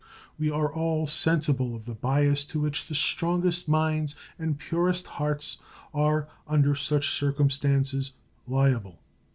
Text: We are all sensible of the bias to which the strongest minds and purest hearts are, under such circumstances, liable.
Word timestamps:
We 0.39 0.49
are 0.49 0.73
all 0.73 1.05
sensible 1.05 1.75
of 1.75 1.85
the 1.85 1.93
bias 1.93 2.43
to 2.45 2.59
which 2.59 2.87
the 2.87 2.95
strongest 2.95 3.69
minds 3.69 4.15
and 4.39 4.57
purest 4.57 5.05
hearts 5.05 5.59
are, 5.93 6.27
under 6.47 6.73
such 6.73 7.11
circumstances, 7.11 8.13
liable. 8.47 8.97